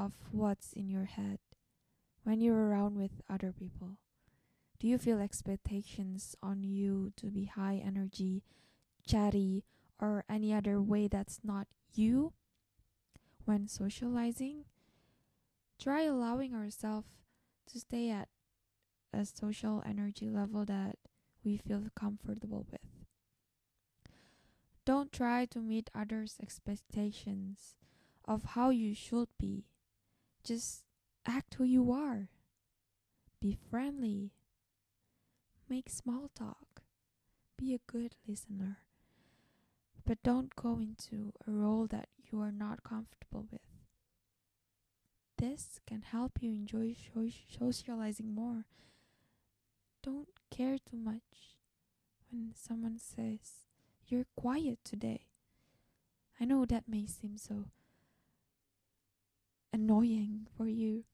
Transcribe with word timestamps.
of 0.00 0.12
what's 0.32 0.72
in 0.72 0.88
your 0.88 1.04
head 1.04 1.38
when 2.24 2.40
you're 2.40 2.68
around 2.68 2.96
with 2.96 3.20
other 3.28 3.52
people? 3.52 3.98
Do 4.78 4.86
you 4.88 4.96
feel 4.96 5.20
expectations 5.20 6.34
on 6.42 6.62
you 6.62 7.12
to 7.16 7.26
be 7.26 7.44
high 7.44 7.82
energy, 7.84 8.42
chatty, 9.06 9.64
or 10.00 10.24
any 10.26 10.54
other 10.54 10.80
way 10.80 11.06
that's 11.06 11.40
not 11.44 11.66
you? 11.92 12.32
When 13.44 13.68
socializing, 13.68 14.64
try 15.78 16.04
allowing 16.04 16.54
ourselves 16.54 17.08
to 17.70 17.78
stay 17.78 18.08
at 18.10 18.28
a 19.12 19.26
social 19.26 19.82
energy 19.84 20.30
level 20.30 20.64
that 20.64 20.96
we 21.44 21.58
feel 21.58 21.82
comfortable 21.94 22.64
with. 22.70 22.80
Don't 24.86 25.12
try 25.12 25.44
to 25.46 25.58
meet 25.60 25.90
others' 25.94 26.38
expectations 26.42 27.74
of 28.24 28.54
how 28.54 28.70
you 28.70 28.94
should 28.94 29.28
be. 29.38 29.64
Just 30.50 30.82
act 31.24 31.54
who 31.54 31.62
you 31.62 31.92
are. 31.92 32.28
Be 33.40 33.56
friendly. 33.70 34.32
Make 35.68 35.88
small 35.88 36.28
talk. 36.34 36.82
Be 37.56 37.72
a 37.72 37.78
good 37.86 38.16
listener. 38.26 38.78
But 40.04 40.24
don't 40.24 40.56
go 40.56 40.80
into 40.80 41.32
a 41.46 41.52
role 41.52 41.86
that 41.92 42.08
you 42.32 42.40
are 42.40 42.50
not 42.50 42.82
comfortable 42.82 43.46
with. 43.52 43.60
This 45.38 45.78
can 45.86 46.02
help 46.02 46.38
you 46.40 46.50
enjoy 46.50 46.96
socializing 47.56 48.34
more. 48.34 48.64
Don't 50.02 50.30
care 50.50 50.78
too 50.78 50.96
much 50.96 51.58
when 52.28 52.54
someone 52.56 52.98
says, 52.98 53.68
You're 54.08 54.26
quiet 54.34 54.80
today. 54.82 55.26
I 56.40 56.44
know 56.44 56.64
that 56.64 56.88
may 56.88 57.06
seem 57.06 57.38
so 57.38 57.66
annoying 59.80 60.46
for 60.56 60.66
you. 60.68 61.04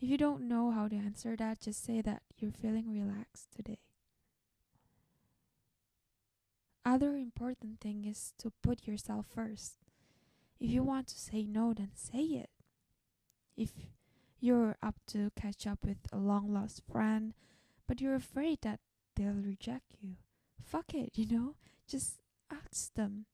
If 0.00 0.08
you 0.08 0.16
don't 0.16 0.46
know 0.46 0.70
how 0.70 0.88
to 0.88 0.96
answer 0.96 1.36
that, 1.36 1.60
just 1.60 1.84
say 1.84 2.00
that 2.02 2.22
you're 2.36 2.52
feeling 2.52 2.92
relaxed 2.92 3.48
today. 3.56 3.78
Other 6.84 7.16
important 7.16 7.80
thing 7.80 8.04
is 8.04 8.32
to 8.38 8.52
put 8.62 8.86
yourself 8.86 9.26
first. 9.34 9.74
If 10.60 10.70
you 10.70 10.82
want 10.82 11.08
to 11.08 11.18
say 11.18 11.44
no, 11.44 11.72
then 11.74 11.90
say 11.94 12.24
it. 12.44 12.50
If 13.56 13.72
you're 14.40 14.76
up 14.82 14.96
to 15.08 15.30
catch 15.34 15.66
up 15.66 15.80
with 15.84 15.98
a 16.12 16.18
long 16.18 16.52
lost 16.52 16.82
friend, 16.90 17.34
but 17.86 18.00
you're 18.00 18.14
afraid 18.14 18.58
that 18.62 18.80
they'll 19.16 19.32
reject 19.32 19.96
you, 20.00 20.16
fuck 20.62 20.94
it, 20.94 21.10
you 21.14 21.26
know? 21.26 21.54
Just 21.88 22.20
ask 22.50 22.94
them. 22.94 23.26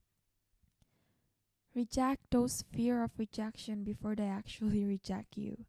Reject 1.74 2.30
those 2.30 2.64
fear 2.72 3.02
of 3.02 3.10
rejection 3.18 3.82
before 3.82 4.14
they 4.14 4.28
actually 4.28 4.84
reject 4.84 5.36
you. 5.36 5.64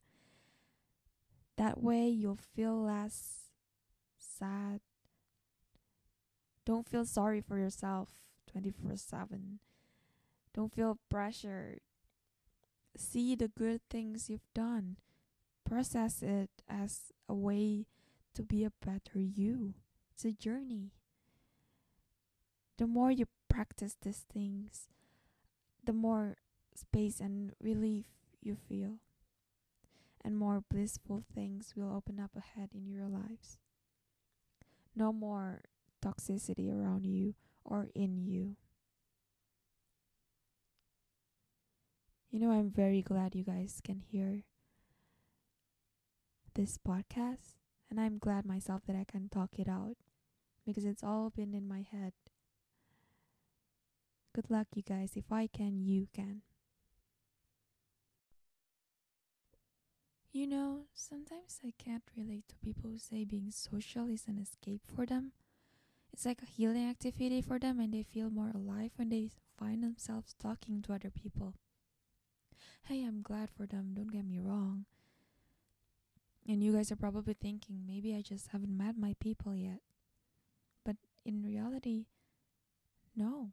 That 1.57 1.81
way 1.81 2.07
you'll 2.07 2.39
feel 2.55 2.83
less 2.83 3.49
sad. 4.17 4.81
Don't 6.65 6.87
feel 6.87 7.05
sorry 7.05 7.41
for 7.41 7.57
yourself 7.57 8.09
24 8.51 8.97
7. 8.97 9.59
Don't 10.53 10.73
feel 10.73 10.99
pressured. 11.09 11.79
See 12.97 13.35
the 13.35 13.47
good 13.47 13.81
things 13.89 14.29
you've 14.29 14.53
done. 14.53 14.97
Process 15.65 16.21
it 16.21 16.49
as 16.69 17.11
a 17.27 17.33
way 17.33 17.87
to 18.33 18.43
be 18.43 18.63
a 18.63 18.71
better 18.85 19.19
you. 19.19 19.73
It's 20.13 20.25
a 20.25 20.31
journey. 20.31 20.91
The 22.77 22.87
more 22.87 23.11
you 23.11 23.25
practice 23.49 23.97
these 24.01 24.25
things, 24.31 24.87
the 25.85 25.93
more 25.93 26.37
space 26.75 27.19
and 27.19 27.53
relief 27.61 28.05
you 28.41 28.55
feel, 28.55 28.99
and 30.23 30.37
more 30.37 30.63
blissful 30.69 31.23
things 31.33 31.73
will 31.75 31.95
open 31.95 32.19
up 32.19 32.31
ahead 32.35 32.69
in 32.73 32.89
your 32.89 33.07
lives. 33.07 33.59
No 34.95 35.13
more 35.13 35.61
toxicity 36.03 36.71
around 36.71 37.05
you 37.05 37.35
or 37.63 37.89
in 37.95 38.17
you. 38.17 38.55
You 42.31 42.39
know, 42.39 42.51
I'm 42.51 42.69
very 42.69 43.01
glad 43.01 43.35
you 43.35 43.43
guys 43.43 43.79
can 43.83 43.99
hear 43.99 44.43
this 46.53 46.77
podcast, 46.77 47.55
and 47.89 47.99
I'm 47.99 48.17
glad 48.17 48.45
myself 48.45 48.81
that 48.87 48.95
I 48.95 49.05
can 49.09 49.29
talk 49.29 49.51
it 49.57 49.69
out 49.69 49.95
because 50.65 50.85
it's 50.85 51.03
all 51.03 51.29
been 51.29 51.53
in 51.53 51.67
my 51.67 51.85
head 51.89 52.13
Good 54.35 54.49
luck, 54.49 54.67
you 54.75 54.81
guys. 54.81 55.11
If 55.15 55.31
I 55.31 55.47
can, 55.47 55.79
you 55.79 56.09
can. 56.13 56.41
You 60.33 60.45
know, 60.45 60.87
sometimes 60.93 61.61
I 61.65 61.71
can't 61.81 62.03
relate 62.17 62.49
to 62.49 62.57
people 62.57 62.89
who 62.89 62.97
say 62.97 63.23
being 63.23 63.49
social 63.49 64.09
is 64.09 64.25
an 64.27 64.37
escape 64.37 64.81
for 64.93 65.05
them. 65.05 65.31
It's 66.11 66.25
like 66.25 66.41
a 66.41 66.51
healing 66.51 66.89
activity 66.89 67.41
for 67.41 67.59
them, 67.59 67.79
and 67.79 67.93
they 67.93 68.03
feel 68.03 68.29
more 68.29 68.51
alive 68.53 68.91
when 68.97 69.07
they 69.07 69.29
find 69.57 69.81
themselves 69.81 70.35
talking 70.37 70.81
to 70.81 70.91
other 70.91 71.09
people. 71.09 71.53
Hey, 72.89 73.05
I'm 73.05 73.21
glad 73.21 73.49
for 73.55 73.65
them, 73.65 73.93
don't 73.93 74.11
get 74.11 74.25
me 74.25 74.37
wrong. 74.37 74.83
And 76.45 76.61
you 76.61 76.73
guys 76.73 76.91
are 76.91 76.97
probably 76.97 77.35
thinking, 77.35 77.85
maybe 77.87 78.13
I 78.13 78.21
just 78.21 78.49
haven't 78.49 78.77
met 78.77 78.97
my 78.97 79.15
people 79.21 79.55
yet. 79.55 79.79
But 80.83 80.97
in 81.23 81.41
reality, 81.41 82.07
no. 83.15 83.51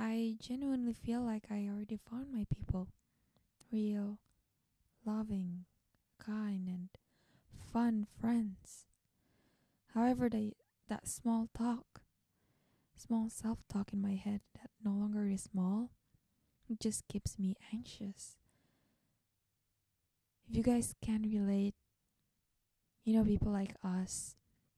I 0.00 0.36
genuinely 0.40 0.94
feel 0.94 1.20
like 1.20 1.44
I 1.50 1.68
already 1.68 2.00
found 2.10 2.32
my 2.32 2.46
people. 2.48 2.88
Real, 3.70 4.18
loving, 5.04 5.66
kind, 6.18 6.66
and 6.68 6.88
fun 7.70 8.06
friends. 8.18 8.86
However, 9.92 10.30
they, 10.30 10.54
that 10.88 11.06
small 11.06 11.50
talk, 11.56 12.00
small 12.96 13.28
self 13.28 13.58
talk 13.68 13.92
in 13.92 14.00
my 14.00 14.14
head 14.14 14.40
that 14.54 14.70
no 14.82 14.92
longer 14.92 15.28
is 15.28 15.42
small, 15.42 15.90
just 16.80 17.06
keeps 17.06 17.38
me 17.38 17.54
anxious. 17.70 18.36
If 20.48 20.56
you 20.56 20.62
guys 20.62 20.94
can 21.02 21.22
relate, 21.30 21.74
you 23.04 23.12
know, 23.12 23.24
people 23.24 23.52
like 23.52 23.74
us 23.84 24.36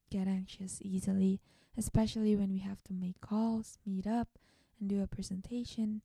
get 0.09 0.27
anxious 0.27 0.79
easily, 0.81 1.39
especially 1.77 2.35
when 2.35 2.51
we 2.51 2.59
have 2.59 2.83
to 2.83 2.93
make 2.93 3.21
calls, 3.21 3.77
meet 3.85 4.05
up, 4.05 4.27
and 4.83 4.89
do 4.89 5.01
a 5.01 5.07
presentation, 5.07 6.01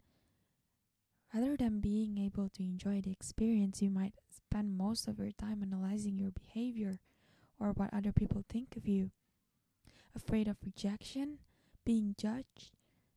rather 1.34 1.56
than 1.56 1.80
being 1.80 2.16
able 2.16 2.48
to 2.48 2.62
enjoy 2.62 3.00
the 3.00 3.10
experience, 3.10 3.82
you 3.82 3.90
might 3.90 4.14
spend 4.30 4.78
most 4.78 5.08
of 5.08 5.18
your 5.18 5.32
time 5.32 5.64
analyzing 5.64 6.16
your 6.16 6.30
behavior 6.30 7.00
or 7.58 7.72
what 7.72 7.92
other 7.92 8.12
people 8.12 8.44
think 8.48 8.76
of 8.76 8.86
you. 8.86 9.10
Afraid 10.14 10.46
of 10.46 10.58
rejection, 10.64 11.38
being 11.84 12.14
judged, 12.16 12.70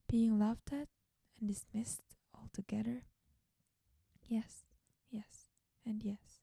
being 0.09 0.39
laughed 0.39 0.73
at, 0.73 0.88
and 1.39 1.47
dismissed 1.47 2.01
altogether? 2.35 3.03
Yes, 4.28 4.63
yes, 5.11 5.45
and 5.85 6.03
yes. 6.03 6.41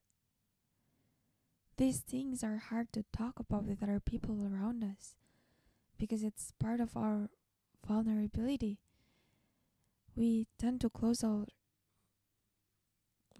These 1.75 1.99
things 1.99 2.41
are 2.41 2.57
hard 2.69 2.93
to 2.93 3.03
talk 3.11 3.37
about 3.37 3.65
with 3.65 3.83
other 3.83 3.99
people 3.99 4.45
around 4.45 4.81
us 4.81 5.15
because 5.97 6.23
it's 6.23 6.53
part 6.57 6.79
of 6.79 6.95
our 6.95 7.29
vulnerability 7.85 8.79
we 10.19 10.47
tend 10.59 10.81
to 10.81 10.89
close 10.89 11.23
our 11.23 11.45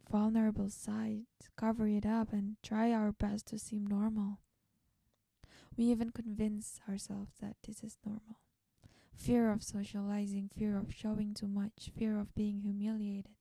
vulnerable 0.09 0.69
side, 0.69 1.25
cover 1.57 1.89
it 1.89 2.05
up, 2.05 2.31
and 2.31 2.55
try 2.63 2.93
our 2.93 3.11
best 3.11 3.47
to 3.47 3.59
seem 3.59 3.85
normal. 3.85 4.39
We 5.75 5.83
even 5.85 6.11
convince 6.11 6.79
ourselves 6.87 7.33
that 7.41 7.57
this 7.67 7.83
is 7.83 7.97
normal. 8.05 8.39
Fear 9.13 9.51
of 9.51 9.61
socializing, 9.61 10.51
fear 10.57 10.77
of 10.77 10.93
showing 10.93 11.33
too 11.33 11.49
much, 11.49 11.91
fear 11.97 12.17
of 12.17 12.33
being 12.33 12.61
humiliated. 12.61 13.35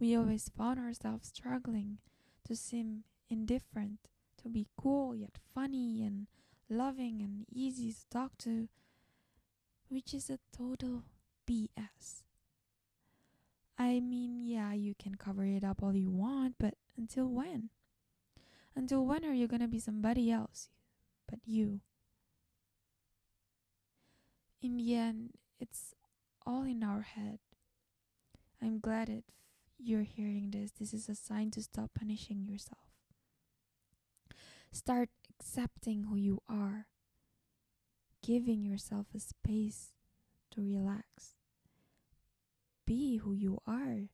We 0.00 0.16
always 0.16 0.50
found 0.58 0.80
ourselves 0.80 1.28
struggling 1.28 1.98
to 2.44 2.56
seem 2.56 3.04
indifferent, 3.30 4.00
to 4.42 4.48
be 4.48 4.66
cool 4.76 5.14
yet 5.14 5.38
funny 5.54 6.02
and 6.02 6.26
loving 6.68 7.22
and 7.22 7.46
easy 7.52 7.92
to 7.92 8.08
talk 8.10 8.36
to, 8.38 8.68
which 9.88 10.12
is 10.12 10.28
a 10.28 10.40
total 10.52 11.04
BS. 11.52 12.22
I 13.78 14.00
mean, 14.00 14.40
yeah, 14.46 14.72
you 14.72 14.94
can 14.98 15.16
cover 15.16 15.44
it 15.44 15.62
up 15.62 15.82
all 15.82 15.94
you 15.94 16.10
want, 16.10 16.54
but 16.58 16.74
until 16.96 17.26
when? 17.26 17.68
Until 18.74 19.04
when 19.04 19.24
are 19.24 19.34
you 19.34 19.46
gonna 19.46 19.68
be 19.68 19.78
somebody 19.78 20.30
else 20.30 20.70
but 21.28 21.40
you? 21.44 21.80
In 24.62 24.78
the 24.78 24.94
end, 24.94 25.32
it's 25.60 25.94
all 26.46 26.62
in 26.62 26.82
our 26.82 27.02
head. 27.02 27.38
I'm 28.62 28.78
glad 28.78 29.10
if 29.10 29.24
you're 29.78 30.04
hearing 30.04 30.52
this. 30.52 30.70
This 30.70 30.94
is 30.94 31.08
a 31.08 31.14
sign 31.14 31.50
to 31.50 31.62
stop 31.62 31.90
punishing 31.98 32.46
yourself. 32.46 32.86
Start 34.70 35.10
accepting 35.28 36.04
who 36.04 36.16
you 36.16 36.40
are, 36.48 36.86
giving 38.22 38.64
yourself 38.64 39.08
a 39.14 39.20
space 39.20 39.92
to 40.52 40.62
relax. 40.62 41.41
Be 42.86 43.16
who 43.18 43.32
you 43.32 43.58
are. 43.66 44.08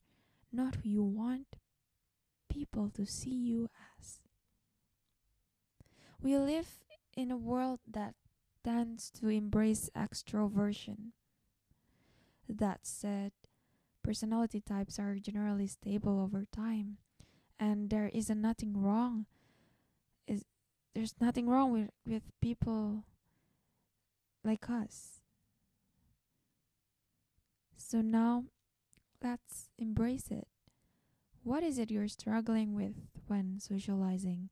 not 0.50 0.76
who 0.76 0.88
you 0.88 1.02
want 1.02 1.56
people 2.48 2.90
to 2.94 3.04
see 3.04 3.34
you 3.34 3.68
as. 3.98 4.20
We 6.22 6.36
live 6.38 6.68
in 7.16 7.30
a 7.30 7.36
world 7.36 7.80
that 7.86 8.14
tends 8.64 9.10
to 9.20 9.28
embrace 9.28 9.90
extroversion. 9.96 11.12
That 12.48 12.80
said, 12.86 13.32
personality 14.02 14.60
types 14.60 14.98
are 14.98 15.16
generally 15.16 15.66
stable 15.66 16.18
over 16.20 16.46
time, 16.50 16.96
and 17.60 17.90
there 17.90 18.08
is 18.12 18.30
nothing 18.30 18.74
wrong. 18.80 19.26
Is 20.26 20.44
there's 20.94 21.14
nothing 21.20 21.48
wrong 21.48 21.72
with, 21.72 21.90
with 22.06 22.22
people 22.40 23.04
like 24.44 24.68
us. 24.70 25.20
So 27.76 28.00
now 28.00 28.44
let's 29.22 29.70
embrace 29.78 30.28
it. 30.30 30.48
What 31.42 31.62
is 31.62 31.78
it 31.78 31.90
you're 31.90 32.08
struggling 32.08 32.74
with 32.74 32.94
when 33.26 33.58
socializing? 33.60 34.50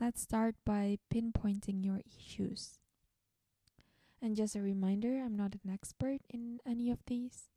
Let's 0.00 0.22
start 0.22 0.56
by 0.64 0.98
pinpointing 1.12 1.84
your 1.84 2.00
issues. 2.18 2.78
And 4.20 4.36
just 4.36 4.56
a 4.56 4.62
reminder 4.62 5.18
I'm 5.18 5.36
not 5.36 5.54
an 5.64 5.70
expert 5.72 6.20
in 6.30 6.60
any 6.66 6.90
of 6.90 6.98
these. 7.06 7.48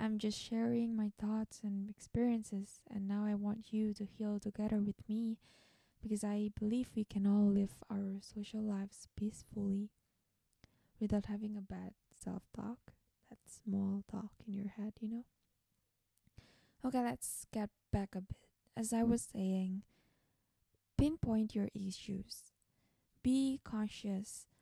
I'm 0.00 0.18
just 0.18 0.38
sharing 0.40 0.96
my 0.96 1.12
thoughts 1.20 1.60
and 1.62 1.88
experiences, 1.88 2.80
and 2.90 3.06
now 3.06 3.24
I 3.24 3.34
want 3.34 3.72
you 3.72 3.94
to 3.94 4.04
heal 4.04 4.40
together 4.40 4.78
with 4.78 4.96
me 5.08 5.38
because 6.02 6.24
I 6.24 6.50
believe 6.58 6.90
we 6.96 7.04
can 7.04 7.26
all 7.26 7.46
live 7.48 7.76
our 7.88 8.18
social 8.20 8.62
lives 8.62 9.06
peacefully 9.16 9.90
without 10.98 11.26
having 11.26 11.56
a 11.56 11.60
bad 11.60 11.92
self 12.18 12.42
talk, 12.54 12.92
small 13.64 14.02
talk 14.10 14.32
in 14.46 14.54
your 14.54 14.68
head, 14.68 14.94
you 15.00 15.08
know? 15.08 15.24
Okay, 16.84 17.02
let's 17.02 17.46
get 17.52 17.70
back 17.92 18.14
a 18.14 18.20
bit. 18.20 18.36
As 18.76 18.92
I 18.92 19.02
was 19.02 19.22
saying, 19.32 19.82
pinpoint 20.96 21.54
your 21.54 21.68
issues. 21.74 22.52
Be 23.22 23.60
conscious 23.64 24.46